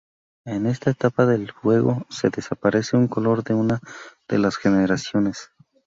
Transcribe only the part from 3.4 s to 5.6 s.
de una de las generaciones.